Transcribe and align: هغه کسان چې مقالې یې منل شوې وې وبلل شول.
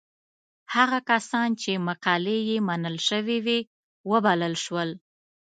هغه 0.75 0.99
کسان 1.09 1.49
چې 1.61 1.83
مقالې 1.87 2.37
یې 2.49 2.57
منل 2.67 2.97
شوې 3.07 3.37
وې 3.45 3.59
وبلل 4.11 4.55
شول. 4.63 4.89